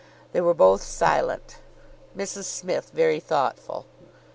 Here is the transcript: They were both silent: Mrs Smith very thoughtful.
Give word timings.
They 0.31 0.41
were 0.41 0.55
both 0.55 0.81
silent: 0.81 1.57
Mrs 2.17 2.45
Smith 2.45 2.89
very 2.91 3.19
thoughtful. 3.19 3.85